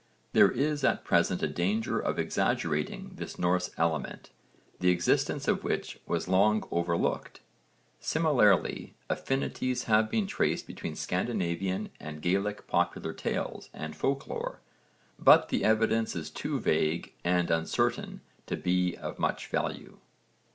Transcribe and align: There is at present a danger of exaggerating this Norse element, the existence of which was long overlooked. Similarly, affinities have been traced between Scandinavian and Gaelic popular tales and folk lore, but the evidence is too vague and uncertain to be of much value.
There 0.33 0.49
is 0.49 0.83
at 0.83 1.05
present 1.05 1.43
a 1.43 1.47
danger 1.47 1.99
of 1.99 2.17
exaggerating 2.17 3.11
this 3.17 3.37
Norse 3.37 3.69
element, 3.77 4.31
the 4.79 4.89
existence 4.89 5.47
of 5.47 5.63
which 5.63 5.99
was 6.07 6.27
long 6.27 6.63
overlooked. 6.71 7.39
Similarly, 7.99 8.95
affinities 9.11 9.83
have 9.83 10.09
been 10.09 10.25
traced 10.25 10.65
between 10.65 10.95
Scandinavian 10.95 11.89
and 11.99 12.19
Gaelic 12.19 12.65
popular 12.65 13.13
tales 13.13 13.69
and 13.75 13.95
folk 13.95 14.25
lore, 14.27 14.59
but 15.19 15.49
the 15.49 15.63
evidence 15.63 16.15
is 16.15 16.31
too 16.31 16.59
vague 16.59 17.13
and 17.23 17.51
uncertain 17.51 18.21
to 18.47 18.57
be 18.57 18.97
of 18.97 19.19
much 19.19 19.49
value. 19.49 19.99